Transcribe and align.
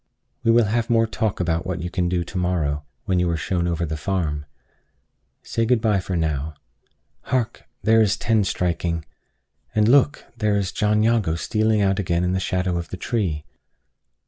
We 0.43 0.49
will 0.49 0.65
have 0.65 0.89
more 0.89 1.05
talk 1.05 1.39
about 1.39 1.63
what 1.63 1.79
you 1.83 1.91
can 1.91 2.09
do 2.09 2.23
to 2.23 2.37
morrow, 2.39 2.85
when 3.05 3.19
you 3.19 3.29
are 3.29 3.37
shown 3.37 3.67
over 3.67 3.85
the 3.85 3.95
farm. 3.95 4.47
Say 5.43 5.63
good 5.63 5.79
by 5.79 6.01
now. 6.09 6.55
Hark! 7.25 7.65
there 7.83 8.01
is 8.01 8.17
ten 8.17 8.43
striking! 8.43 9.05
And 9.75 9.87
look! 9.87 10.25
here 10.41 10.55
is 10.55 10.71
John 10.71 11.03
Jago 11.03 11.35
stealing 11.35 11.83
out 11.83 11.99
again 11.99 12.23
in 12.23 12.33
the 12.33 12.39
shadow 12.39 12.79
of 12.79 12.89
the 12.89 12.97
tree! 12.97 13.45